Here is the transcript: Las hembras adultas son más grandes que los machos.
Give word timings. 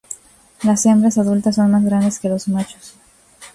Las 0.63 0.87
hembras 0.87 1.19
adultas 1.19 1.57
son 1.57 1.69
más 1.69 1.83
grandes 1.85 2.17
que 2.17 2.27
los 2.27 2.47
machos. 2.47 2.95